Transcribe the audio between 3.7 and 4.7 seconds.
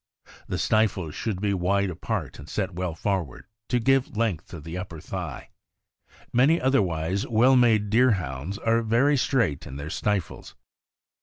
give length to